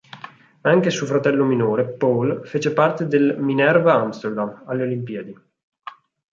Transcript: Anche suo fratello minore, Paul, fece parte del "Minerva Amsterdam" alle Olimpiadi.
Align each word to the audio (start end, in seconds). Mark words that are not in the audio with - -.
Anche 0.61 0.89
suo 0.89 1.05
fratello 1.05 1.45
minore, 1.45 1.87
Paul, 1.87 2.41
fece 2.47 2.73
parte 2.73 3.05
del 3.05 3.37
"Minerva 3.37 3.93
Amsterdam" 3.93 4.63
alle 4.65 4.81
Olimpiadi. 4.81 5.39